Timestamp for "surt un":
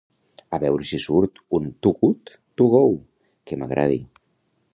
1.03-1.67